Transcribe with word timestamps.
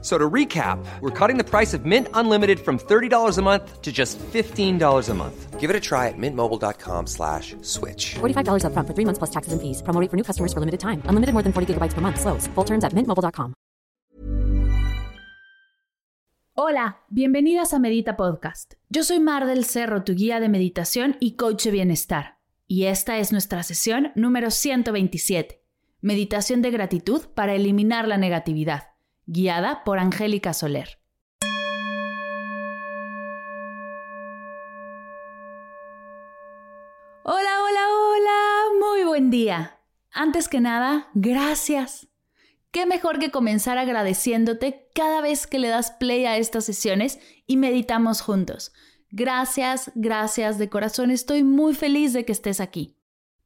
So 0.00 0.16
to 0.16 0.30
recap, 0.30 0.78
we're 1.00 1.10
cutting 1.10 1.38
the 1.38 1.44
price 1.44 1.74
of 1.74 1.84
Mint 1.84 2.06
Unlimited 2.14 2.60
from 2.60 2.78
$30 2.78 3.36
a 3.36 3.42
month 3.42 3.82
to 3.82 3.90
just 3.90 4.16
$15 4.18 5.08
a 5.08 5.14
month. 5.14 5.58
Give 5.58 5.70
it 5.70 5.74
a 5.74 5.80
try 5.80 6.06
at 6.06 6.16
mintmobile.com 6.16 7.06
slash 7.08 7.56
switch. 7.62 8.14
$45 8.20 8.62
upfront 8.62 8.86
for 8.86 8.94
three 8.94 9.04
months 9.04 9.18
plus 9.18 9.30
taxes 9.30 9.52
and 9.52 9.60
fees. 9.60 9.82
Promo 9.82 10.00
rate 10.00 10.08
for 10.08 10.16
new 10.16 10.22
customers 10.22 10.52
for 10.52 10.60
limited 10.60 10.78
time. 10.78 11.02
Unlimited 11.08 11.34
more 11.34 11.42
than 11.42 11.52
40 11.52 11.74
gigabytes 11.74 11.94
per 11.94 12.00
month. 12.00 12.20
Slows. 12.20 12.46
Full 12.54 12.64
terms 12.64 12.84
at 12.84 12.92
mintmobile.com. 12.94 13.54
Hola, 16.54 16.98
bienvenidas 17.08 17.72
a 17.72 17.78
Medita 17.78 18.16
Podcast. 18.16 18.74
Yo 18.88 19.04
soy 19.04 19.20
Mar 19.20 19.46
del 19.46 19.64
Cerro, 19.64 20.02
tu 20.02 20.14
guía 20.14 20.40
de 20.40 20.48
meditación 20.48 21.16
y 21.20 21.36
coach 21.36 21.64
de 21.64 21.70
bienestar. 21.70 22.38
Y 22.66 22.84
esta 22.86 23.18
es 23.18 23.30
nuestra 23.32 23.62
sesión 23.62 24.10
número 24.14 24.50
127. 24.50 25.62
Meditación 26.00 26.62
de 26.62 26.70
gratitud 26.70 27.22
para 27.34 27.54
eliminar 27.54 28.08
la 28.08 28.18
negatividad 28.18 28.97
guiada 29.28 29.84
por 29.84 29.98
Angélica 29.98 30.54
Soler. 30.54 30.98
Hola, 37.22 37.62
hola, 37.62 37.86
hola, 37.92 38.40
muy 38.80 39.04
buen 39.04 39.30
día. 39.30 39.80
Antes 40.10 40.48
que 40.48 40.60
nada, 40.60 41.10
gracias. 41.12 42.08
Qué 42.70 42.86
mejor 42.86 43.18
que 43.18 43.30
comenzar 43.30 43.76
agradeciéndote 43.76 44.88
cada 44.94 45.20
vez 45.20 45.46
que 45.46 45.58
le 45.58 45.68
das 45.68 45.90
play 45.90 46.24
a 46.24 46.38
estas 46.38 46.64
sesiones 46.64 47.18
y 47.46 47.58
meditamos 47.58 48.22
juntos. 48.22 48.72
Gracias, 49.10 49.92
gracias 49.94 50.56
de 50.58 50.70
corazón, 50.70 51.10
estoy 51.10 51.44
muy 51.44 51.74
feliz 51.74 52.14
de 52.14 52.24
que 52.24 52.32
estés 52.32 52.60
aquí. 52.60 52.96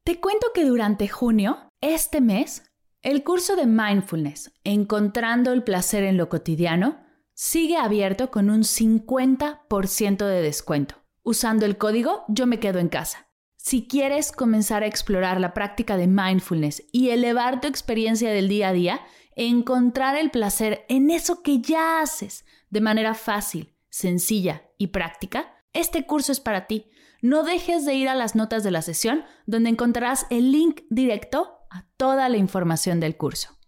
Te 0.05 0.21
cuento 0.21 0.49
que 0.55 0.65
durante 0.65 1.09
junio, 1.09 1.59
este 1.81 2.21
mes, 2.21 2.72
el 3.03 3.25
curso 3.25 3.57
de 3.57 3.67
Mindfulness, 3.67 4.53
Encontrando 4.63 5.53
el 5.53 5.65
placer 5.65 6.05
en 6.05 6.17
lo 6.17 6.29
cotidiano, 6.29 7.01
sigue 7.35 7.77
abierto 7.77 8.31
con 8.31 8.49
un 8.49 8.63
50% 8.63 10.27
de 10.27 10.43
descuento. 10.43 10.97
Usando 11.25 11.67
el 11.67 11.79
código 11.79 12.25
Yo 12.29 12.47
me 12.47 12.61
quedo 12.61 12.79
en 12.79 12.89
casa. 12.89 13.29
Si 13.57 13.87
quieres 13.87 14.31
comenzar 14.33 14.83
a 14.83 14.87
explorar 14.87 15.41
la 15.41 15.53
práctica 15.53 15.97
de 15.97 16.07
mindfulness 16.07 16.85
y 16.93 17.11
elevar 17.11 17.61
tu 17.61 17.69
experiencia 17.69 18.31
del 18.31 18.49
día 18.49 18.69
a 18.69 18.73
día, 18.73 19.01
encontrar 19.35 20.17
el 20.17 20.31
placer 20.31 20.85
en 20.89 21.11
eso 21.11 21.43
que 21.43 21.61
ya 21.61 22.01
haces 22.01 22.45
de 22.71 22.81
manera 22.81 23.15
fácil, 23.15 23.75
sencilla 23.89 24.63
y 24.79 24.89
práctica, 24.89 25.55
este 25.73 26.07
curso 26.07 26.33
es 26.33 26.41
para 26.41 26.67
ti. 26.67 26.91
No 27.21 27.45
dejes 27.45 27.85
de 27.85 27.95
ir 27.95 28.09
a 28.09 28.15
las 28.15 28.35
notas 28.35 28.65
de 28.65 28.71
la 28.71 28.83
sesión 28.83 29.25
donde 29.47 29.71
encontrarás 29.71 30.27
el 30.31 30.51
link 30.51 30.83
directo 30.91 31.62
a 31.73 31.87
toda 31.97 32.29
la 32.29 32.37
información 32.37 33.01
del 33.01 33.17
curso. 33.17 33.59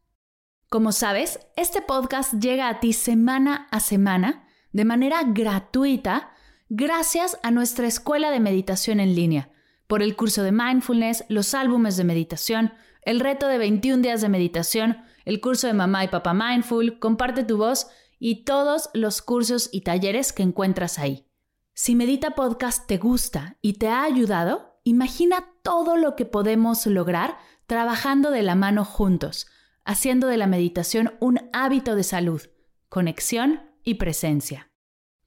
Como 0.69 0.93
sabes, 0.93 1.41
este 1.57 1.83
podcast 1.83 2.35
llega 2.35 2.69
a 2.69 2.81
ti 2.81 2.93
semana 2.93 3.69
a 3.71 3.81
semana 3.81 4.47
de 4.73 4.85
manera 4.85 5.23
gratuita 5.25 6.33
gracias 6.69 7.39
a 7.43 7.51
nuestra 7.51 7.87
escuela 7.87 8.31
de 8.31 8.41
meditación 8.41 9.01
en 9.01 9.15
línea, 9.15 9.51
por 9.87 10.03
el 10.03 10.17
curso 10.17 10.43
de 10.43 10.53
mindfulness, 10.53 11.25
los 11.29 11.55
álbumes 11.55 11.97
de 11.97 12.05
meditación, 12.05 12.73
el 13.03 13.21
reto 13.21 13.47
de 13.47 13.59
21 13.59 14.03
días 14.03 14.21
de 14.21 14.29
meditación, 14.29 14.99
el 15.25 15.41
curso 15.41 15.67
de 15.67 15.75
mamá 15.75 16.05
y 16.05 16.09
papá 16.09 16.35
mindful, 16.35 16.99
comparte 16.99 17.45
tu 17.45 17.57
voz 17.57 17.87
y 18.19 18.45
todos 18.45 18.91
los 18.95 19.23
cursos 19.23 19.69
y 19.73 19.83
talleres 19.83 20.33
que 20.33 20.43
encuentras 20.43 20.99
ahí. 20.99 21.27
Si 21.75 21.95
Medita 21.95 22.37
Podcast 22.37 22.87
te 22.87 22.99
gusta 22.99 23.59
y 23.61 23.75
te 23.75 23.89
ha 23.89 24.05
ayudado, 24.05 24.79
imagina 24.85 25.45
todo 25.63 25.97
lo 25.97 26.17
que 26.17 26.25
podemos 26.25 26.87
lograr 26.87 27.37
trabajando 27.67 28.31
de 28.31 28.43
la 28.43 28.55
mano 28.55 28.85
juntos, 28.85 29.47
haciendo 29.85 30.27
de 30.27 30.37
la 30.37 30.47
meditación 30.47 31.15
un 31.21 31.41
hábito 31.53 31.95
de 31.97 32.03
salud, 32.03 32.43
conexión 32.89 33.63
y 33.83 33.95
presencia. 33.95 34.71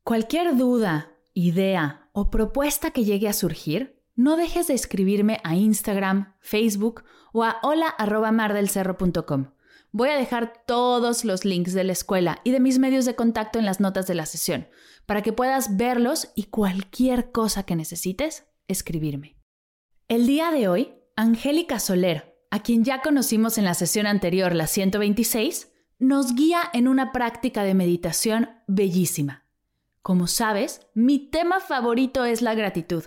Cualquier 0.04 0.56
duda, 0.56 1.14
idea 1.34 2.10
o 2.14 2.30
propuesta 2.30 2.92
que 2.92 3.06
llegue 3.06 3.28
a 3.28 3.34
surgir, 3.34 4.02
no 4.16 4.36
dejes 4.36 4.68
de 4.68 4.74
escribirme 4.74 5.40
a 5.44 5.56
Instagram, 5.56 6.34
Facebook 6.40 7.04
o 7.34 7.44
a 7.44 7.58
hola.mardelcerro.com. 7.62 9.52
Voy 9.92 10.10
a 10.10 10.18
dejar 10.18 10.64
todos 10.66 11.24
los 11.24 11.46
links 11.46 11.74
de 11.74 11.84
la 11.84 11.94
escuela 11.94 12.42
y 12.44 12.52
de 12.52 12.60
mis 12.60 12.80
medios 12.80 13.06
de 13.06 13.16
contacto 13.16 13.60
en 13.60 13.66
las 13.66 13.80
notas 13.80 14.08
de 14.08 14.16
la 14.16 14.26
sesión, 14.26 14.68
para 15.06 15.22
que 15.22 15.34
puedas 15.34 15.78
verlos 15.78 16.32
y 16.36 16.46
cualquier 16.46 17.32
cosa 17.32 17.64
que 17.64 17.76
necesites, 17.76 18.46
escribirme. 18.68 19.38
El 20.08 20.26
día 20.26 20.52
de 20.52 20.68
hoy 20.68 20.94
Angélica 21.16 21.80
Soler, 21.80 22.27
a 22.50 22.62
quien 22.62 22.84
ya 22.84 23.02
conocimos 23.02 23.58
en 23.58 23.66
la 23.66 23.74
sesión 23.74 24.08
anterior, 24.08 24.56
la 24.56 24.68
126, 24.68 25.72
nos 26.00 26.36
guía 26.36 26.62
en 26.74 26.88
una 26.88 27.12
práctica 27.12 27.64
de 27.64 27.74
meditación 27.74 28.50
bellísima. 28.68 29.44
Como 30.02 30.28
sabes, 30.28 30.82
mi 30.94 31.20
tema 31.20 31.60
favorito 31.60 32.24
es 32.24 32.42
la 32.42 32.56
gratitud, 32.56 33.04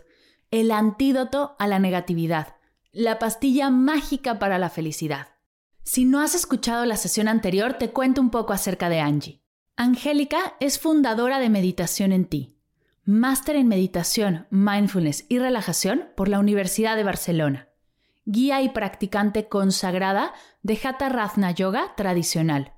el 0.50 0.70
antídoto 0.70 1.56
a 1.58 1.66
la 1.66 1.78
negatividad, 1.78 2.56
la 2.92 3.18
pastilla 3.18 3.70
mágica 3.70 4.38
para 4.38 4.58
la 4.58 4.68
felicidad. 4.68 5.28
Si 5.82 6.04
no 6.04 6.20
has 6.20 6.34
escuchado 6.34 6.84
la 6.84 6.96
sesión 6.96 7.28
anterior, 7.28 7.74
te 7.74 7.90
cuento 7.90 8.20
un 8.20 8.30
poco 8.30 8.52
acerca 8.52 8.88
de 8.88 9.00
Angie. 9.00 9.42
Angélica 9.76 10.56
es 10.60 10.78
fundadora 10.78 11.38
de 11.38 11.48
Meditación 11.48 12.12
en 12.12 12.26
Ti, 12.26 12.58
máster 13.04 13.56
en 13.56 13.68
meditación, 13.68 14.46
mindfulness 14.50 15.24
y 15.28 15.38
relajación 15.38 16.08
por 16.16 16.28
la 16.28 16.38
Universidad 16.38 16.96
de 16.96 17.04
Barcelona 17.04 17.69
guía 18.24 18.62
y 18.62 18.68
practicante 18.70 19.48
consagrada 19.48 20.32
de 20.62 20.78
Hatha 20.82 21.08
Razna 21.08 21.50
Yoga 21.52 21.94
tradicional, 21.96 22.74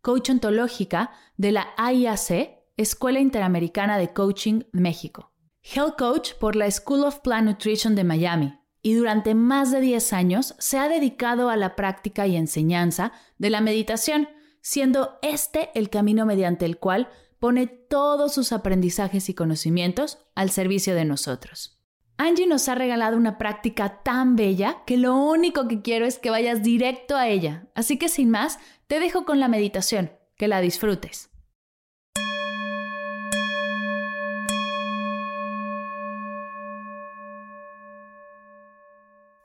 coach 0.00 0.30
ontológica 0.30 1.10
de 1.36 1.52
la 1.52 1.68
AIAC, 1.76 2.62
Escuela 2.76 3.20
Interamericana 3.20 3.98
de 3.98 4.12
Coaching 4.12 4.62
México, 4.72 5.32
health 5.62 5.96
coach 5.98 6.34
por 6.34 6.56
la 6.56 6.70
School 6.70 7.04
of 7.04 7.20
Plant 7.20 7.46
Nutrition 7.46 7.94
de 7.94 8.04
Miami, 8.04 8.58
y 8.82 8.94
durante 8.94 9.34
más 9.34 9.70
de 9.70 9.80
10 9.80 10.12
años 10.12 10.54
se 10.58 10.78
ha 10.78 10.88
dedicado 10.88 11.48
a 11.48 11.56
la 11.56 11.74
práctica 11.74 12.26
y 12.26 12.36
enseñanza 12.36 13.12
de 13.38 13.48
la 13.48 13.62
meditación, 13.62 14.28
siendo 14.60 15.18
este 15.22 15.70
el 15.74 15.88
camino 15.88 16.26
mediante 16.26 16.66
el 16.66 16.78
cual 16.78 17.08
pone 17.38 17.66
todos 17.66 18.34
sus 18.34 18.52
aprendizajes 18.52 19.28
y 19.28 19.34
conocimientos 19.34 20.18
al 20.34 20.50
servicio 20.50 20.94
de 20.94 21.06
nosotros. 21.06 21.78
Angie 22.16 22.46
nos 22.46 22.68
ha 22.68 22.76
regalado 22.76 23.16
una 23.16 23.38
práctica 23.38 24.02
tan 24.02 24.36
bella 24.36 24.84
que 24.86 24.96
lo 24.96 25.16
único 25.16 25.66
que 25.66 25.82
quiero 25.82 26.06
es 26.06 26.20
que 26.20 26.30
vayas 26.30 26.62
directo 26.62 27.16
a 27.16 27.26
ella. 27.26 27.66
Así 27.74 27.98
que 27.98 28.08
sin 28.08 28.30
más, 28.30 28.60
te 28.86 29.00
dejo 29.00 29.24
con 29.24 29.40
la 29.40 29.48
meditación. 29.48 30.12
Que 30.36 30.48
la 30.48 30.60
disfrutes. 30.60 31.30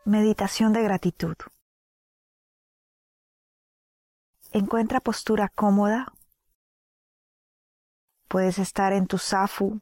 Meditación 0.06 0.74
de 0.74 0.82
gratitud. 0.84 1.36
Encuentra 4.52 5.00
postura 5.00 5.50
cómoda. 5.50 6.12
Puedes 8.28 8.58
estar 8.58 8.94
en 8.94 9.06
tu 9.06 9.20
zafu 9.20 9.82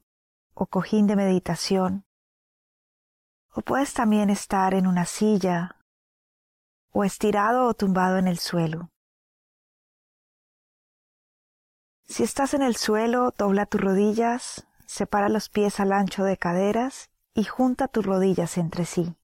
o 0.54 0.66
cojín 0.68 1.08
de 1.08 1.16
meditación 1.16 2.07
o 3.58 3.62
puedes 3.62 3.92
también 3.92 4.30
estar 4.30 4.76
en 4.76 4.86
una 4.86 5.06
silla 5.06 5.78
o 6.92 7.04
estirado 7.04 7.66
o 7.66 7.74
tumbado 7.74 8.20
en 8.20 8.28
el 8.28 8.38
suelo. 8.38 8.92
Si 12.06 12.22
estás 12.22 12.54
en 12.54 12.62
el 12.62 12.76
suelo, 12.76 13.34
dobla 13.36 13.66
tus 13.66 13.82
rodillas, 13.82 14.68
separa 14.86 15.28
los 15.28 15.50
pies 15.50 15.80
al 15.80 15.92
ancho 15.92 16.24
de 16.24 16.38
caderas 16.38 17.10
y 17.34 17.46
junta 17.46 17.88
tus 17.88 18.06
rodillas 18.06 18.60
entre 18.60 18.86
sí. 18.86 19.16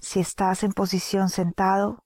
Si 0.00 0.18
estás 0.18 0.64
en 0.64 0.72
posición 0.72 1.28
sentado, 1.28 2.00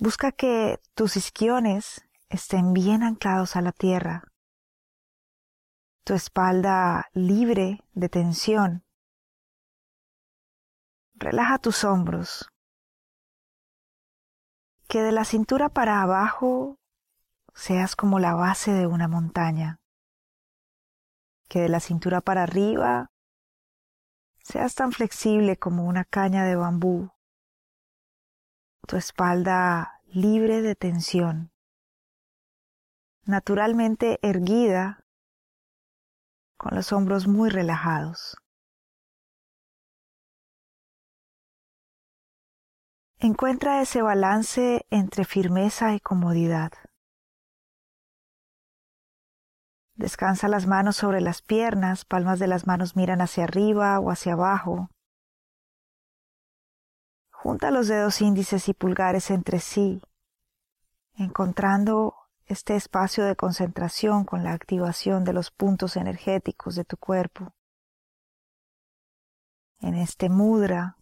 busca 0.00 0.32
que 0.32 0.80
tus 0.96 1.16
isquiones 1.16 2.04
estén 2.28 2.72
bien 2.72 3.04
anclados 3.04 3.54
a 3.54 3.62
la 3.62 3.70
tierra 3.70 4.24
tu 6.08 6.14
espalda 6.14 7.10
libre 7.12 7.84
de 7.92 8.08
tensión. 8.08 8.82
Relaja 11.12 11.58
tus 11.58 11.84
hombros. 11.84 12.48
Que 14.88 15.02
de 15.02 15.12
la 15.12 15.26
cintura 15.26 15.68
para 15.68 16.00
abajo 16.00 16.78
seas 17.54 17.94
como 17.94 18.20
la 18.20 18.34
base 18.34 18.72
de 18.72 18.86
una 18.86 19.06
montaña. 19.06 19.80
Que 21.46 21.60
de 21.60 21.68
la 21.68 21.78
cintura 21.78 22.22
para 22.22 22.44
arriba 22.44 23.10
seas 24.42 24.74
tan 24.76 24.92
flexible 24.92 25.58
como 25.58 25.84
una 25.84 26.06
caña 26.06 26.46
de 26.46 26.56
bambú. 26.56 27.10
Tu 28.86 28.96
espalda 28.96 30.00
libre 30.06 30.62
de 30.62 30.74
tensión, 30.74 31.52
naturalmente 33.26 34.18
erguida, 34.22 35.04
con 36.58 36.76
los 36.76 36.92
hombros 36.92 37.26
muy 37.26 37.48
relajados. 37.48 38.36
Encuentra 43.20 43.80
ese 43.80 44.02
balance 44.02 44.84
entre 44.90 45.24
firmeza 45.24 45.94
y 45.94 46.00
comodidad. 46.00 46.72
Descansa 49.94 50.46
las 50.46 50.66
manos 50.66 50.96
sobre 50.96 51.20
las 51.20 51.42
piernas, 51.42 52.04
palmas 52.04 52.38
de 52.38 52.46
las 52.46 52.66
manos 52.66 52.94
miran 52.94 53.20
hacia 53.20 53.44
arriba 53.44 53.98
o 53.98 54.10
hacia 54.10 54.34
abajo. 54.34 54.90
Junta 57.32 57.70
los 57.70 57.88
dedos 57.88 58.20
índices 58.20 58.68
y 58.68 58.74
pulgares 58.74 59.30
entre 59.30 59.58
sí, 59.58 60.00
encontrando 61.16 62.17
este 62.48 62.76
espacio 62.76 63.26
de 63.26 63.36
concentración 63.36 64.24
con 64.24 64.42
la 64.42 64.54
activación 64.54 65.22
de 65.22 65.34
los 65.34 65.50
puntos 65.50 65.96
energéticos 65.96 66.74
de 66.76 66.84
tu 66.84 66.96
cuerpo. 66.96 67.52
En 69.80 69.94
este 69.94 70.30
mudra, 70.30 70.96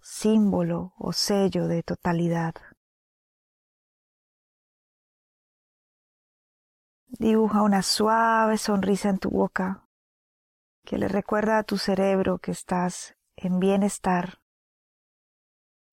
símbolo 0.00 0.94
o 0.98 1.12
sello 1.12 1.68
de 1.68 1.84
totalidad. 1.84 2.54
Dibuja 7.06 7.62
una 7.62 7.82
suave 7.82 8.58
sonrisa 8.58 9.08
en 9.08 9.18
tu 9.18 9.30
boca 9.30 9.84
que 10.84 10.98
le 10.98 11.06
recuerda 11.06 11.58
a 11.58 11.62
tu 11.62 11.78
cerebro 11.78 12.38
que 12.38 12.50
estás 12.50 13.14
en 13.36 13.60
bienestar, 13.60 14.40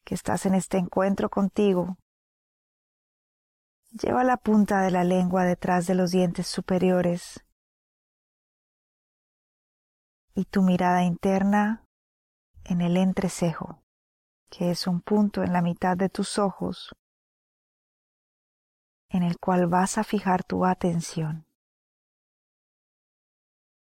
que 0.03 0.15
estás 0.15 0.47
en 0.47 0.55
este 0.55 0.77
encuentro 0.77 1.29
contigo. 1.29 1.97
Lleva 4.01 4.25
la 4.25 4.35
punta 4.35 4.81
de 4.81 4.91
la 4.91 5.05
lengua 5.05 5.45
detrás 5.45 5.87
de 5.87 5.95
los 5.95 6.11
dientes 6.11 6.47
superiores 6.47 7.45
y 10.33 10.43
tu 10.43 10.63
mirada 10.63 11.03
interna 11.03 11.85
en 12.65 12.81
el 12.81 12.97
entrecejo, 12.97 13.81
que 14.49 14.69
es 14.69 14.85
un 14.85 14.99
punto 14.99 15.43
en 15.43 15.53
la 15.53 15.61
mitad 15.61 15.95
de 15.95 16.09
tus 16.09 16.37
ojos 16.37 16.93
en 19.07 19.23
el 19.23 19.39
cual 19.39 19.67
vas 19.67 19.97
a 19.97 20.03
fijar 20.03 20.43
tu 20.43 20.65
atención. 20.65 21.45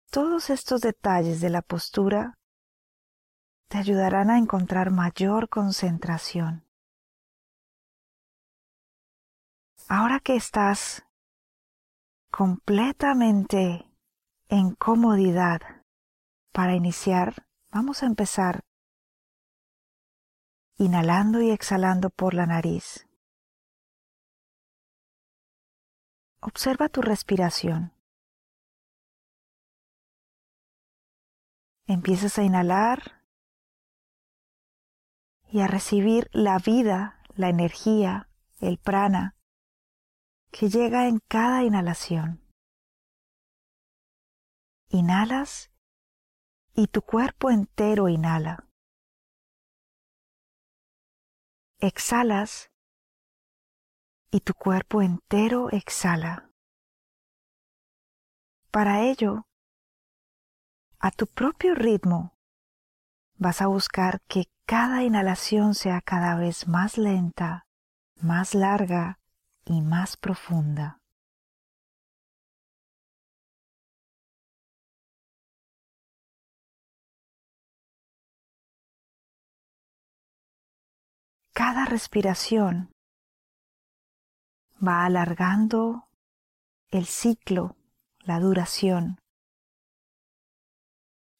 Todos 0.10 0.50
estos 0.50 0.82
detalles 0.82 1.42
de 1.42 1.52
la 1.52 1.62
postura 1.62 2.40
te 3.70 3.78
ayudarán 3.78 4.32
a 4.32 4.40
encontrar 4.40 4.90
mayor 4.90 5.48
concentración. 5.48 6.66
Ahora 9.94 10.22
que 10.22 10.38
estás 10.38 11.06
completamente 12.32 13.92
en 14.48 14.74
comodidad 14.74 15.60
para 16.54 16.76
iniciar, 16.76 17.46
vamos 17.72 18.02
a 18.02 18.06
empezar 18.06 18.62
inhalando 20.78 21.42
y 21.42 21.52
exhalando 21.52 22.10
por 22.10 22.34
la 22.34 22.46
nariz. 22.46 23.06
Observa 26.40 26.88
tu 26.88 27.02
respiración. 27.02 27.92
Empiezas 31.86 32.38
a 32.40 32.44
inhalar 32.44 33.26
y 35.50 35.60
a 35.60 35.68
recibir 35.68 36.30
la 36.32 36.60
vida, 36.60 37.22
la 37.36 37.50
energía, 37.50 38.30
el 38.62 38.78
prana 38.78 39.36
que 40.52 40.70
llega 40.70 41.08
en 41.08 41.20
cada 41.30 41.64
inhalación. 41.64 42.42
Inhalas 44.90 45.72
y 46.74 46.88
tu 46.88 47.02
cuerpo 47.02 47.50
entero 47.50 48.10
inhala. 48.10 48.68
Exhalas 51.80 52.70
y 54.30 54.42
tu 54.42 54.54
cuerpo 54.54 55.02
entero 55.02 55.70
exhala. 55.72 56.52
Para 58.72 59.04
ello, 59.04 59.48
a 61.00 61.12
tu 61.12 61.28
propio 61.28 61.76
ritmo, 61.76 62.36
vas 63.38 63.62
a 63.62 63.68
buscar 63.68 64.22
que 64.28 64.46
cada 64.66 65.04
inhalación 65.04 65.76
sea 65.76 66.02
cada 66.02 66.36
vez 66.36 66.68
más 66.68 66.98
lenta, 66.98 67.66
más 68.16 68.54
larga 68.54 69.21
y 69.66 69.82
más 69.82 70.18
profunda. 70.18 71.02
Cada 81.54 81.86
respiración 81.86 82.92
va 84.86 85.06
alargando 85.06 86.08
el 86.90 87.06
ciclo, 87.06 87.76
la 88.20 88.40
duración, 88.40 89.20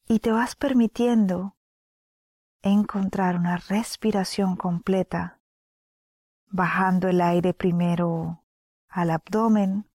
y 0.06 0.20
te 0.20 0.30
vas 0.30 0.54
permitiendo 0.54 1.56
encontrar 2.62 3.36
una 3.36 3.56
respiración 3.56 4.56
completa, 4.56 5.41
bajando 6.52 7.08
el 7.08 7.20
aire 7.20 7.54
primero 7.54 8.44
al 8.88 9.10
abdomen, 9.10 9.90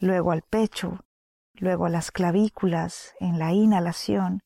luego 0.00 0.32
al 0.32 0.42
pecho, 0.42 1.04
luego 1.54 1.86
a 1.86 1.88
las 1.88 2.10
clavículas 2.10 3.14
en 3.20 3.38
la 3.38 3.52
inhalación 3.52 4.40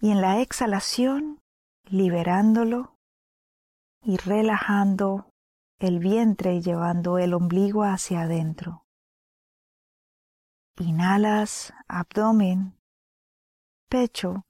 y 0.00 0.12
en 0.12 0.20
la 0.20 0.40
exhalación 0.40 1.42
liberándolo 1.84 2.96
y 4.02 4.16
relajando 4.18 5.32
el 5.78 5.98
vientre 5.98 6.60
llevando 6.60 7.18
el 7.18 7.34
ombligo 7.34 7.82
hacia 7.82 8.22
adentro. 8.22 8.86
Inhalas 10.78 11.74
abdomen, 11.88 12.78
pecho, 13.88 14.46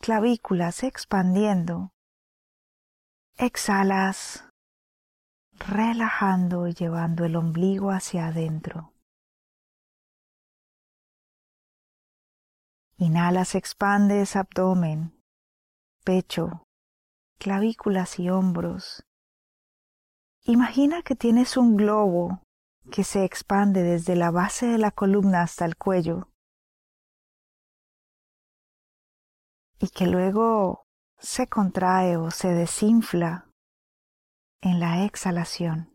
clavículas 0.00 0.82
expandiendo. 0.82 1.92
Exhalas 3.42 4.46
relajando 5.54 6.66
y 6.66 6.74
llevando 6.74 7.24
el 7.24 7.36
ombligo 7.36 7.90
hacia 7.90 8.26
adentro. 8.26 8.92
Inhalas, 12.98 13.54
expandes 13.54 14.36
abdomen, 14.36 15.18
pecho, 16.04 16.64
clavículas 17.38 18.18
y 18.18 18.28
hombros. 18.28 19.06
Imagina 20.44 21.00
que 21.00 21.16
tienes 21.16 21.56
un 21.56 21.78
globo 21.78 22.42
que 22.92 23.04
se 23.04 23.24
expande 23.24 23.82
desde 23.82 24.16
la 24.16 24.30
base 24.30 24.66
de 24.66 24.76
la 24.76 24.90
columna 24.90 25.40
hasta 25.40 25.64
el 25.64 25.78
cuello 25.78 26.28
y 29.78 29.88
que 29.88 30.06
luego 30.06 30.89
se 31.20 31.46
contrae 31.46 32.16
o 32.16 32.30
se 32.30 32.48
desinfla 32.48 33.46
en 34.62 34.80
la 34.80 35.04
exhalación. 35.04 35.90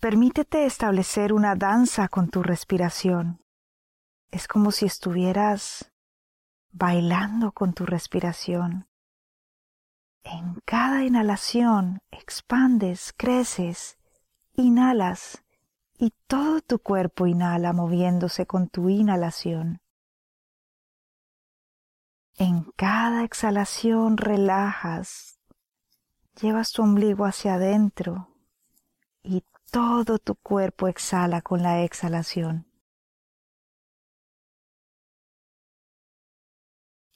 Permítete 0.00 0.66
establecer 0.66 1.32
una 1.32 1.54
danza 1.54 2.08
con 2.08 2.28
tu 2.28 2.42
respiración. 2.42 3.40
Es 4.30 4.48
como 4.48 4.72
si 4.72 4.86
estuvieras 4.86 5.92
bailando 6.72 7.52
con 7.52 7.74
tu 7.74 7.86
respiración. 7.86 8.88
En 10.24 10.60
cada 10.64 11.04
inhalación 11.04 11.98
expandes, 12.10 13.12
creces, 13.16 13.98
inhalas 14.54 15.44
y 15.98 16.12
todo 16.26 16.60
tu 16.62 16.78
cuerpo 16.78 17.26
inhala 17.26 17.72
moviéndose 17.72 18.46
con 18.46 18.68
tu 18.68 18.88
inhalación. 18.88 19.81
En 22.36 22.64
cada 22.76 23.24
exhalación 23.24 24.16
relajas, 24.16 25.38
llevas 26.40 26.72
tu 26.72 26.82
ombligo 26.82 27.24
hacia 27.24 27.54
adentro 27.54 28.28
y 29.22 29.44
todo 29.70 30.18
tu 30.18 30.34
cuerpo 30.36 30.88
exhala 30.88 31.42
con 31.42 31.62
la 31.62 31.82
exhalación. 31.82 32.66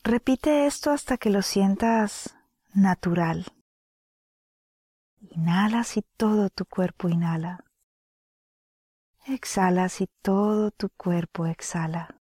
Repite 0.05 0.67
esto 0.67 0.93
hasta 0.93 1.17
que 1.17 1.31
lo 1.31 1.43
sientas 1.43 2.37
natural. 2.75 3.47
Inhalas 5.21 5.97
y 5.97 6.03
todo 6.17 6.49
tu 6.51 6.65
cuerpo 6.65 7.09
inhala. 7.09 7.65
Exhalas 9.27 10.01
y 10.01 10.09
todo 10.23 10.71
tu 10.71 10.91
cuerpo 10.91 11.47
exhala. 11.47 12.21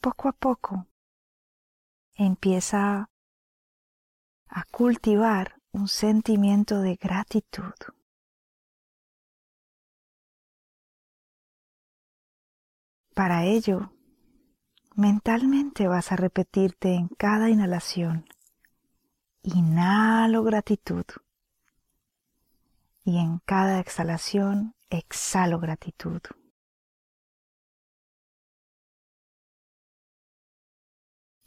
Poco 0.00 0.28
a 0.28 0.32
poco 0.32 0.86
empieza 2.14 3.10
a 4.48 4.64
cultivar 4.70 5.60
un 5.72 5.88
sentimiento 5.88 6.80
de 6.80 6.96
gratitud. 6.96 7.74
Para 13.14 13.44
ello, 13.44 13.92
mentalmente 14.94 15.88
vas 15.88 16.12
a 16.12 16.16
repetirte 16.16 16.94
en 16.94 17.08
cada 17.08 17.50
inhalación, 17.50 18.26
inhalo 19.42 20.42
gratitud. 20.44 21.04
Y 23.04 23.18
en 23.18 23.38
cada 23.38 23.80
exhalación, 23.80 24.74
exhalo 24.90 25.58
gratitud. 25.58 26.20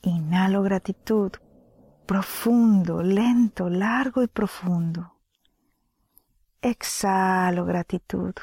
Inhalo 0.03 0.63
gratitud, 0.63 1.37
profundo, 2.07 3.03
lento, 3.03 3.69
largo 3.69 4.23
y 4.23 4.27
profundo. 4.27 5.19
Exhalo 6.59 7.65
gratitud. 7.65 8.33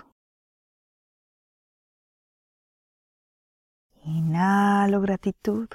Inhalo 4.04 5.00
gratitud. 5.00 5.68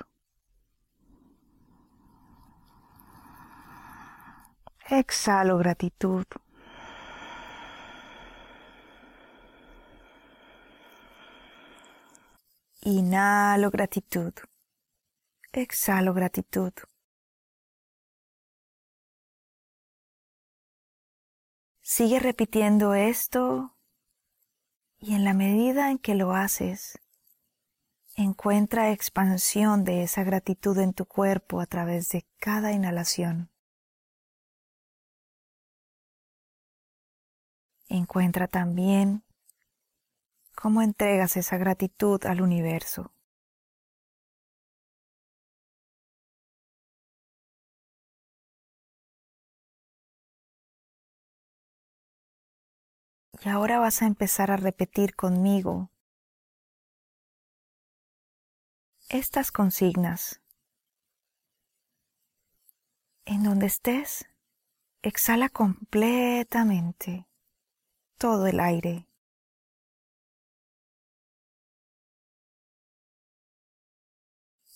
Exhalo 4.89 5.57
gratitud. 5.57 6.25
Inhalo 12.85 13.69
gratitud. 13.69 14.33
Exhalo 15.55 16.15
gratitud. 16.15 16.73
Sigue 21.81 22.19
repitiendo 22.19 22.95
esto 22.95 23.77
y 24.97 25.13
en 25.13 25.23
la 25.23 25.35
medida 25.35 25.91
en 25.91 25.99
que 25.99 26.15
lo 26.15 26.33
haces, 26.33 26.97
encuentra 28.15 28.89
expansión 28.89 29.83
de 29.83 30.01
esa 30.01 30.23
gratitud 30.23 30.75
en 30.79 30.93
tu 30.93 31.05
cuerpo 31.05 31.61
a 31.61 31.67
través 31.67 32.09
de 32.09 32.25
cada 32.39 32.71
inhalación. 32.71 33.51
Encuentra 37.89 38.47
también 38.47 39.23
cómo 40.55 40.81
entregas 40.81 41.37
esa 41.37 41.57
gratitud 41.57 42.25
al 42.25 42.41
universo. 42.41 43.13
Y 53.45 53.49
ahora 53.49 53.77
vas 53.77 54.01
a 54.01 54.05
empezar 54.05 54.51
a 54.51 54.57
repetir 54.57 55.15
conmigo 55.15 55.91
estas 59.09 59.51
consignas. 59.51 60.41
En 63.25 63.43
donde 63.43 63.65
estés, 63.65 64.29
exhala 65.01 65.49
completamente 65.49 67.27
todo 68.17 68.47
el 68.47 68.61
aire. 68.61 69.09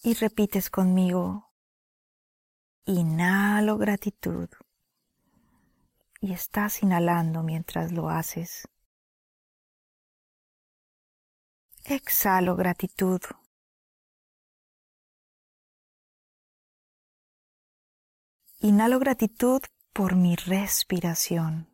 Y 0.03 0.13
repites 0.13 0.69
conmigo, 0.69 1.53
inhalo 2.85 3.77
gratitud 3.77 4.49
y 6.19 6.33
estás 6.33 6.83
inhalando 6.83 7.43
mientras 7.43 7.91
lo 7.91 8.09
haces. 8.09 8.67
Exhalo 11.85 12.55
gratitud. 12.55 13.21
Inhalo 18.59 18.99
gratitud 18.99 19.61
por 19.93 20.15
mi 20.15 20.35
respiración. 20.35 21.73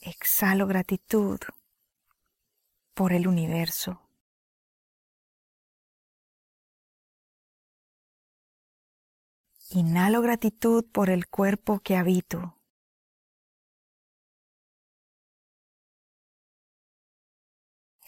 Exhalo 0.00 0.66
gratitud 0.66 1.38
por 2.94 3.12
el 3.12 3.28
universo. 3.28 4.00
Inhalo 9.74 10.20
gratitud 10.20 10.84
por 10.92 11.08
el 11.08 11.28
cuerpo 11.28 11.80
que 11.80 11.96
habito. 11.96 12.58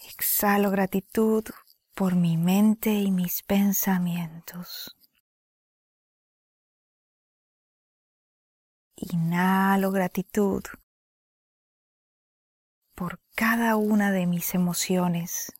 Exhalo 0.06 0.70
gratitud 0.70 1.44
por 1.94 2.16
mi 2.16 2.36
mente 2.36 2.92
y 2.92 3.10
mis 3.10 3.42
pensamientos. 3.42 4.94
Inhalo 8.96 9.90
gratitud 9.90 10.64
por 12.94 13.20
cada 13.34 13.76
una 13.76 14.12
de 14.12 14.26
mis 14.26 14.54
emociones. 14.54 15.50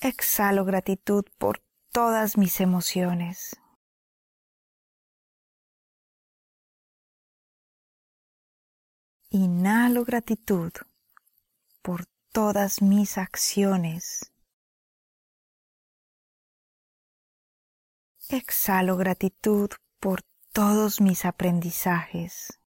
Exhalo 0.00 0.64
gratitud 0.64 1.24
por 1.38 1.60
todas 1.90 2.38
mis 2.38 2.60
emociones. 2.60 3.56
Inhalo 9.30 10.04
gratitud 10.04 10.70
por 11.82 12.06
todas 12.32 12.80
mis 12.80 13.18
acciones. 13.18 14.32
Exhalo 18.28 18.96
gratitud 18.96 19.70
por 19.98 20.22
todos 20.52 21.00
mis 21.00 21.24
aprendizajes. 21.24 22.60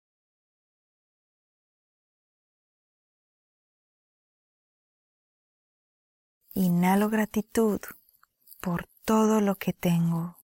Inhalo 6.55 7.09
gratitud 7.09 7.81
por 8.61 8.89
todo 9.05 9.41
lo 9.41 9.55
que 9.55 9.73
tengo. 9.73 10.37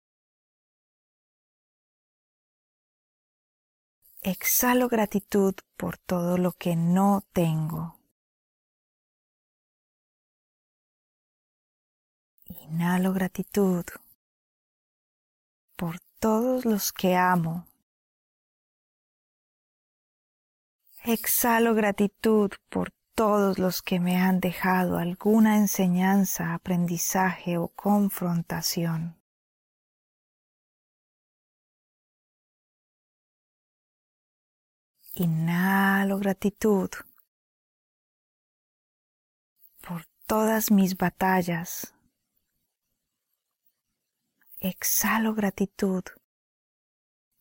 Exhalo 4.22 4.88
gratitud 4.88 5.54
por 5.76 5.98
todo 5.98 6.38
lo 6.38 6.52
que 6.52 6.76
no 6.76 7.24
tengo. 7.32 7.98
Inhalo 12.44 13.12
gratitud 13.12 13.84
por 15.76 15.98
todos 16.20 16.64
los 16.64 16.92
que 16.92 17.16
amo. 17.16 17.66
Exhalo 21.02 21.74
gratitud 21.74 22.52
por 22.68 22.95
todos 23.16 23.58
los 23.58 23.80
que 23.80 23.98
me 23.98 24.18
han 24.18 24.40
dejado 24.40 24.98
alguna 24.98 25.56
enseñanza, 25.56 26.52
aprendizaje 26.52 27.56
o 27.56 27.68
confrontación. 27.68 29.16
Inhalo 35.14 36.18
gratitud 36.18 36.90
por 39.80 40.04
todas 40.26 40.70
mis 40.70 40.94
batallas. 40.98 41.94
Exhalo 44.58 45.34
gratitud 45.34 46.04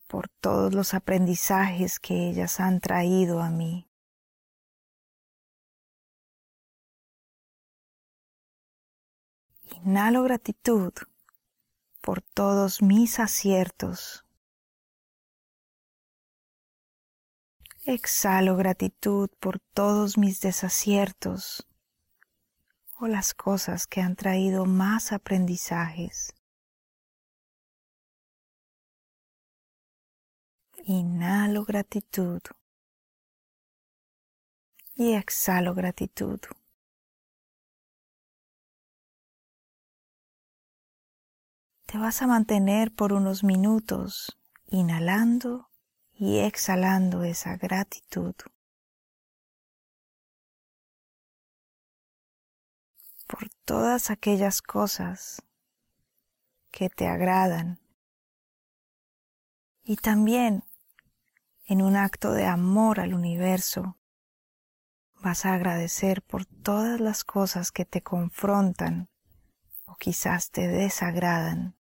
por 0.06 0.30
todos 0.40 0.72
los 0.72 0.94
aprendizajes 0.94 2.00
que 2.00 2.30
ellas 2.30 2.60
han 2.60 2.80
traído 2.80 3.42
a 3.42 3.50
mí. 3.50 3.85
Inhalo 9.88 10.24
gratitud 10.24 10.92
por 12.00 12.20
todos 12.20 12.82
mis 12.82 13.20
aciertos. 13.20 14.24
Exhalo 17.84 18.56
gratitud 18.56 19.30
por 19.38 19.60
todos 19.60 20.18
mis 20.18 20.40
desaciertos 20.40 21.68
o 22.98 23.06
las 23.06 23.32
cosas 23.32 23.86
que 23.86 24.00
han 24.00 24.16
traído 24.16 24.64
más 24.66 25.12
aprendizajes. 25.12 26.34
Inhalo 30.84 31.64
gratitud 31.64 32.40
y 34.96 35.12
exhalo 35.12 35.74
gratitud. 35.74 36.40
Te 41.86 41.98
vas 41.98 42.20
a 42.20 42.26
mantener 42.26 42.92
por 42.92 43.12
unos 43.12 43.42
minutos 43.44 44.38
inhalando 44.68 45.68
y 46.12 46.38
exhalando 46.38 47.22
esa 47.22 47.56
gratitud. 47.56 48.34
por 53.26 53.48
todas 53.64 54.10
aquellas 54.10 54.62
cosas 54.62 55.42
que 56.70 56.88
te 56.88 57.08
agradan 57.08 57.80
y 59.82 59.96
también 59.96 60.64
en 61.66 61.82
un 61.82 61.96
acto 61.96 62.32
de 62.32 62.46
amor 62.46 63.00
al 63.00 63.14
universo 63.14 63.96
vas 65.20 65.44
a 65.44 65.54
agradecer 65.54 66.22
por 66.22 66.44
todas 66.44 67.00
las 67.00 67.24
cosas 67.24 67.72
que 67.72 67.84
te 67.84 68.02
confrontan 68.02 69.08
o 69.86 69.96
quizás 69.96 70.50
te 70.50 70.68
desagradan. 70.68 71.76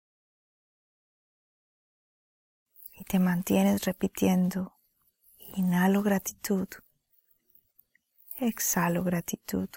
Y 2.94 3.04
te 3.04 3.18
mantienes 3.18 3.84
repitiendo 3.84 4.78
inhalo 5.54 6.02
gratitud 6.02 6.68
exhalo 8.48 9.04
gratitud 9.04 9.68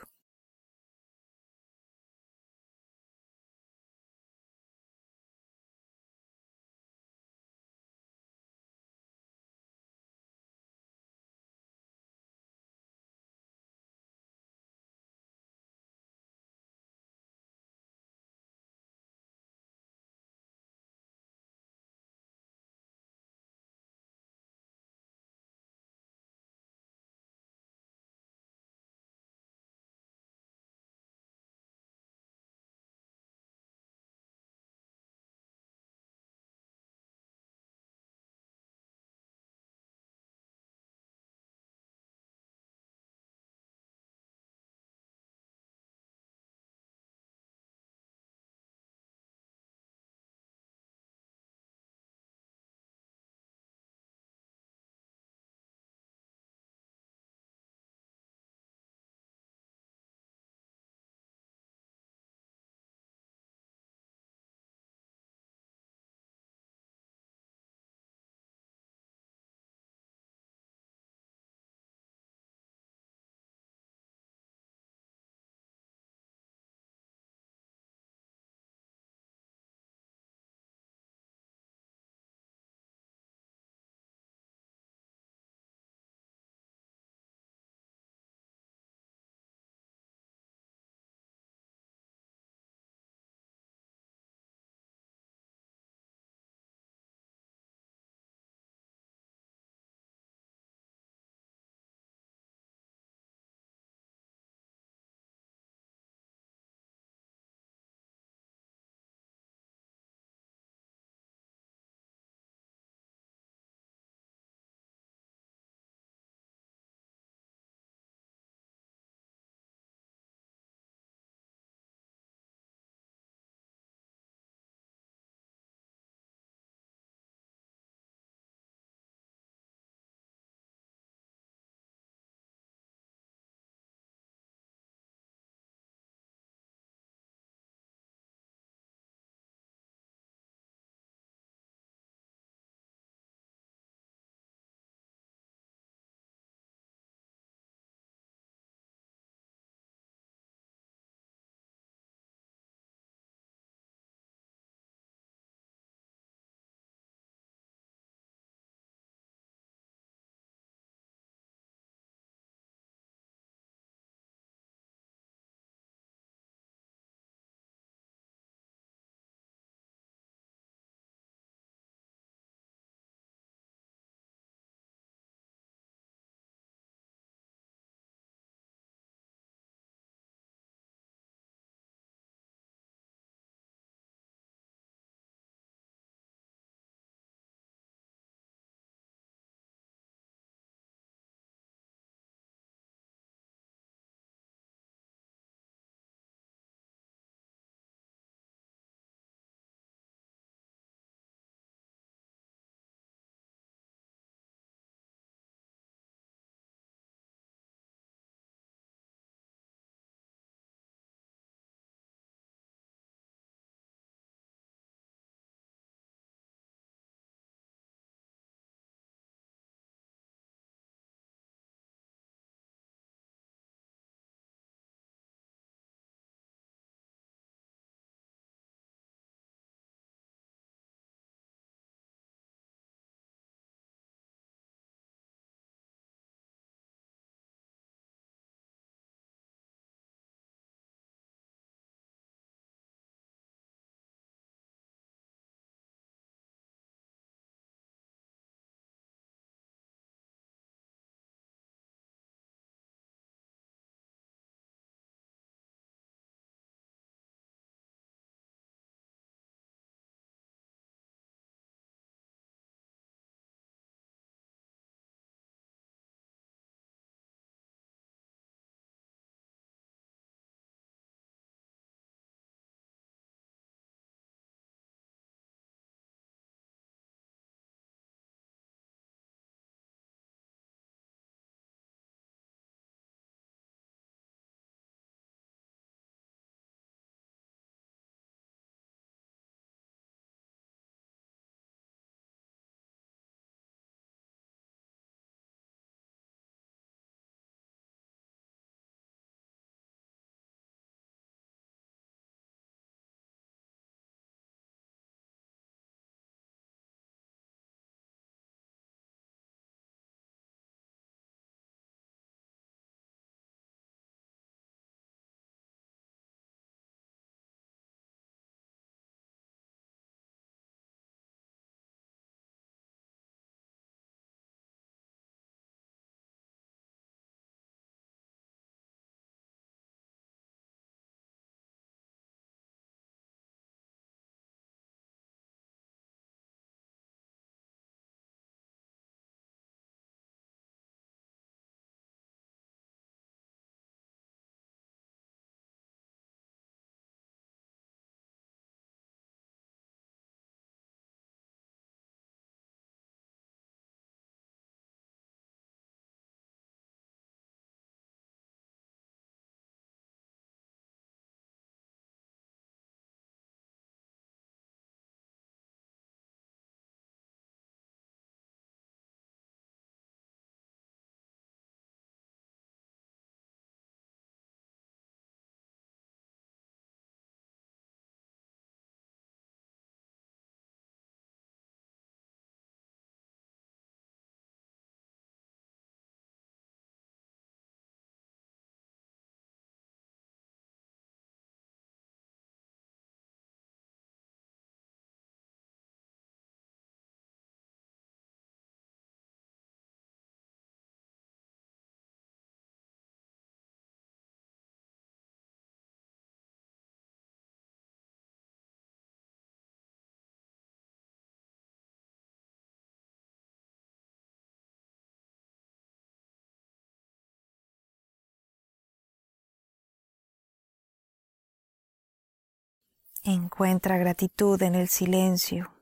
Encuentra 423.27 423.97
gratitud 423.97 424.61
en 424.61 424.75
el 424.75 424.87
silencio. 424.87 425.73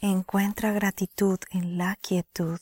Encuentra 0.00 0.70
gratitud 0.70 1.40
en 1.50 1.78
la 1.78 1.96
quietud. 1.96 2.60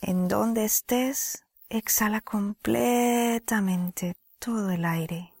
En 0.00 0.28
donde 0.28 0.64
estés, 0.64 1.44
exhala 1.68 2.20
completamente 2.20 4.14
todo 4.38 4.70
el 4.70 4.84
aire. 4.84 5.34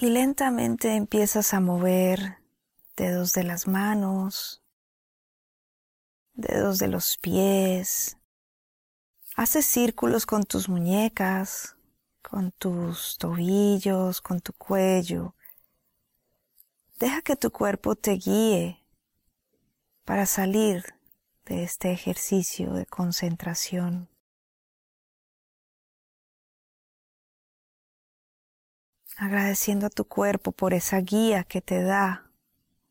Y 0.00 0.10
lentamente 0.10 0.94
empiezas 0.94 1.52
a 1.54 1.60
mover 1.60 2.38
dedos 2.96 3.32
de 3.32 3.42
las 3.42 3.66
manos, 3.66 4.62
dedos 6.34 6.78
de 6.78 6.86
los 6.86 7.16
pies. 7.18 8.16
Haces 9.34 9.66
círculos 9.66 10.24
con 10.24 10.44
tus 10.44 10.68
muñecas, 10.68 11.76
con 12.22 12.52
tus 12.52 13.18
tobillos, 13.18 14.20
con 14.20 14.38
tu 14.40 14.52
cuello. 14.52 15.34
Deja 16.98 17.22
que 17.22 17.36
tu 17.36 17.52
cuerpo 17.52 17.94
te 17.94 18.14
guíe 18.14 18.84
para 20.04 20.26
salir 20.26 20.82
de 21.44 21.62
este 21.62 21.92
ejercicio 21.92 22.72
de 22.72 22.86
concentración. 22.86 24.08
Agradeciendo 29.16 29.86
a 29.86 29.90
tu 29.90 30.06
cuerpo 30.06 30.50
por 30.50 30.74
esa 30.74 30.98
guía 30.98 31.44
que 31.44 31.60
te 31.60 31.82
da 31.84 32.32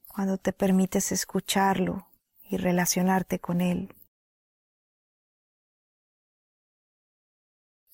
cuando 0.08 0.38
te 0.38 0.54
permites 0.54 1.12
escucharlo 1.12 2.08
y 2.50 2.56
relacionarte 2.56 3.40
con 3.40 3.60
él. 3.60 3.94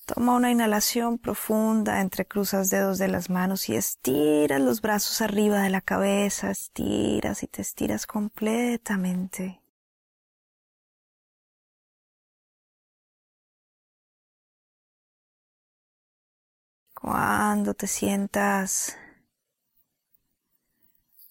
Toma 0.06 0.34
una 0.36 0.50
inhalación 0.50 1.16
profunda, 1.18 2.02
entrecruzas 2.02 2.68
dedos 2.68 2.98
de 2.98 3.08
las 3.08 3.30
manos 3.30 3.70
y 3.70 3.74
estiras 3.76 4.60
los 4.60 4.82
brazos 4.82 5.22
arriba 5.22 5.62
de 5.62 5.70
la 5.70 5.80
cabeza, 5.80 6.50
estiras 6.50 7.42
y 7.42 7.46
te 7.46 7.62
estiras 7.62 8.06
completamente. 8.06 9.62
Cuando 16.94 17.72
te 17.72 17.86
sientas 17.86 18.98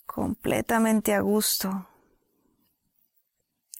completamente 0.07 1.13
a 1.13 1.21
gusto 1.21 1.87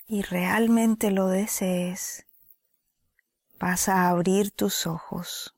y 0.08 0.22
realmente 0.22 1.10
lo 1.10 1.28
desees, 1.28 2.28
vas 3.64 3.88
a 3.88 4.10
abrir 4.10 4.52
tus 4.52 4.86
ojos. 4.88 5.56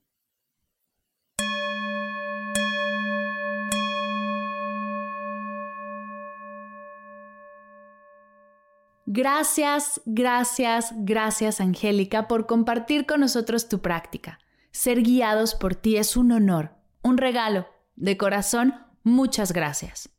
Gracias, 9.07 10.01
gracias, 10.05 10.93
gracias 10.97 11.59
Angélica 11.59 12.27
por 12.27 12.45
compartir 12.45 13.07
con 13.07 13.21
nosotros 13.21 13.69
tu 13.69 13.81
práctica. 13.81 14.37
Ser 14.69 15.01
guiados 15.01 15.55
por 15.55 15.73
ti 15.73 15.97
es 15.97 16.15
un 16.15 16.31
honor, 16.31 16.75
un 17.01 17.17
regalo. 17.17 17.65
De 17.95 18.17
corazón, 18.17 18.75
muchas 19.01 19.51
gracias. 19.51 20.09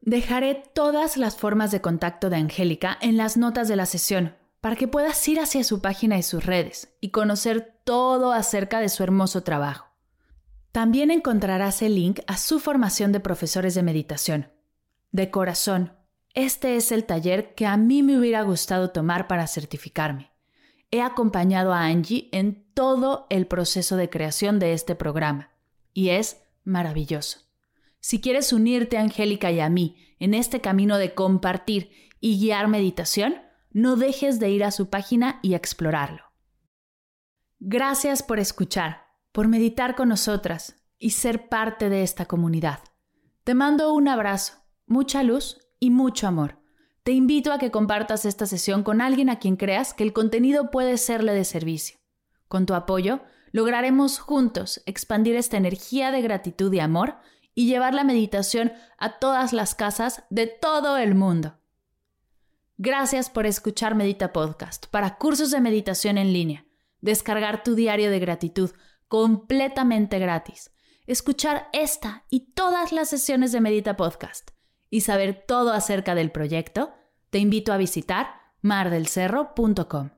Dejaré 0.00 0.54
todas 0.72 1.16
las 1.16 1.36
formas 1.36 1.72
de 1.72 1.80
contacto 1.80 2.30
de 2.30 2.36
Angélica 2.36 2.96
en 3.00 3.16
las 3.16 3.36
notas 3.36 3.66
de 3.66 3.74
la 3.74 3.86
sesión 3.86 4.36
para 4.60 4.76
que 4.76 4.88
puedas 4.88 5.26
ir 5.28 5.40
hacia 5.40 5.64
su 5.64 5.80
página 5.80 6.18
y 6.18 6.22
sus 6.22 6.44
redes 6.44 6.94
y 7.00 7.10
conocer 7.10 7.80
todo 7.84 8.32
acerca 8.32 8.80
de 8.80 8.88
su 8.88 9.02
hermoso 9.02 9.42
trabajo. 9.42 9.88
También 10.72 11.10
encontrarás 11.10 11.82
el 11.82 11.94
link 11.94 12.20
a 12.26 12.36
su 12.36 12.60
formación 12.60 13.12
de 13.12 13.20
profesores 13.20 13.74
de 13.74 13.82
meditación. 13.82 14.52
De 15.10 15.30
corazón, 15.30 15.92
este 16.34 16.76
es 16.76 16.92
el 16.92 17.04
taller 17.04 17.54
que 17.54 17.66
a 17.66 17.76
mí 17.76 18.02
me 18.02 18.18
hubiera 18.18 18.42
gustado 18.42 18.90
tomar 18.90 19.26
para 19.26 19.46
certificarme. 19.46 20.30
He 20.90 21.02
acompañado 21.02 21.72
a 21.72 21.86
Angie 21.86 22.28
en 22.32 22.64
todo 22.74 23.26
el 23.30 23.46
proceso 23.46 23.96
de 23.96 24.10
creación 24.10 24.58
de 24.58 24.72
este 24.72 24.94
programa 24.94 25.50
y 25.92 26.10
es 26.10 26.42
maravilloso. 26.64 27.40
Si 28.00 28.20
quieres 28.20 28.52
unirte 28.52 28.96
a 28.96 29.00
Angélica 29.00 29.50
y 29.50 29.60
a 29.60 29.68
mí 29.68 29.96
en 30.18 30.34
este 30.34 30.60
camino 30.60 30.98
de 30.98 31.14
compartir 31.14 31.90
y 32.20 32.38
guiar 32.38 32.68
meditación, 32.68 33.47
no 33.70 33.96
dejes 33.96 34.38
de 34.38 34.50
ir 34.50 34.64
a 34.64 34.70
su 34.70 34.90
página 34.90 35.38
y 35.42 35.54
explorarlo. 35.54 36.24
Gracias 37.60 38.22
por 38.22 38.38
escuchar, 38.38 39.06
por 39.32 39.48
meditar 39.48 39.94
con 39.96 40.08
nosotras 40.08 40.76
y 40.98 41.10
ser 41.10 41.48
parte 41.48 41.88
de 41.88 42.02
esta 42.02 42.26
comunidad. 42.26 42.80
Te 43.44 43.54
mando 43.54 43.92
un 43.92 44.08
abrazo, 44.08 44.54
mucha 44.86 45.22
luz 45.22 45.58
y 45.80 45.90
mucho 45.90 46.26
amor. 46.26 46.58
Te 47.02 47.12
invito 47.12 47.52
a 47.52 47.58
que 47.58 47.70
compartas 47.70 48.24
esta 48.24 48.46
sesión 48.46 48.82
con 48.82 49.00
alguien 49.00 49.30
a 49.30 49.38
quien 49.38 49.56
creas 49.56 49.94
que 49.94 50.04
el 50.04 50.12
contenido 50.12 50.70
puede 50.70 50.98
serle 50.98 51.32
de 51.32 51.44
servicio. 51.44 51.98
Con 52.48 52.66
tu 52.66 52.74
apoyo, 52.74 53.20
lograremos 53.52 54.18
juntos 54.18 54.82
expandir 54.86 55.36
esta 55.36 55.56
energía 55.56 56.10
de 56.10 56.22
gratitud 56.22 56.72
y 56.72 56.80
amor 56.80 57.16
y 57.54 57.66
llevar 57.66 57.94
la 57.94 58.04
meditación 58.04 58.72
a 58.98 59.18
todas 59.18 59.52
las 59.52 59.74
casas 59.74 60.24
de 60.30 60.46
todo 60.46 60.96
el 60.96 61.14
mundo. 61.14 61.57
Gracias 62.80 63.28
por 63.28 63.44
escuchar 63.44 63.96
Medita 63.96 64.32
Podcast 64.32 64.86
para 64.86 65.16
cursos 65.16 65.50
de 65.50 65.60
meditación 65.60 66.16
en 66.16 66.32
línea, 66.32 66.64
descargar 67.00 67.64
tu 67.64 67.74
diario 67.74 68.08
de 68.08 68.20
gratitud 68.20 68.70
completamente 69.08 70.20
gratis, 70.20 70.70
escuchar 71.08 71.68
esta 71.72 72.24
y 72.30 72.52
todas 72.52 72.92
las 72.92 73.08
sesiones 73.08 73.50
de 73.50 73.60
Medita 73.60 73.96
Podcast 73.96 74.52
y 74.90 75.00
saber 75.00 75.44
todo 75.44 75.72
acerca 75.72 76.14
del 76.14 76.30
proyecto, 76.30 76.94
te 77.30 77.40
invito 77.40 77.72
a 77.72 77.78
visitar 77.78 78.28
mardelcerro.com. 78.62 80.17